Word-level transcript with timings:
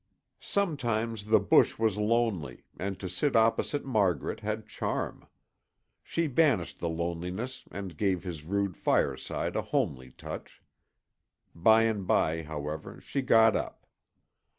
Sometimes 0.39 1.25
the 1.25 1.39
bush 1.39 1.77
was 1.77 1.95
lonely 1.95 2.65
and 2.79 2.99
to 2.99 3.07
sit 3.07 3.35
opposite 3.35 3.85
Margaret 3.85 4.39
had 4.39 4.65
charm. 4.65 5.27
She 6.01 6.25
banished 6.27 6.79
the 6.79 6.89
loneliness 6.89 7.65
and 7.69 7.95
gave 7.95 8.23
his 8.23 8.43
rude 8.43 8.75
fireside 8.75 9.55
a 9.55 9.61
homely 9.61 10.09
touch. 10.09 10.63
By 11.53 11.83
and 11.83 12.07
by, 12.07 12.41
however, 12.41 12.99
she 12.99 13.21
got 13.21 13.55
up. 13.55 13.85